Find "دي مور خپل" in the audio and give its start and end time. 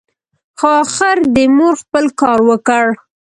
1.33-2.05